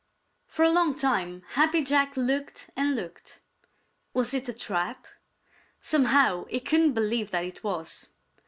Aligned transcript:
For 0.47 0.65
a 0.65 0.71
long 0.71 0.95
time 0.95 1.43
Happy 1.49 1.83
Jack 1.83 2.17
looked 2.17 2.71
and 2.75 2.95
looked. 2.95 3.39
Was 4.15 4.33
it 4.33 4.49
a 4.49 4.53
trap? 4.53 5.05
Somehow 5.79 6.45
he 6.45 6.59
couldn't 6.59 6.93
believe 6.93 7.29
that 7.29 7.45
it 7.45 7.63
was. 7.63 8.09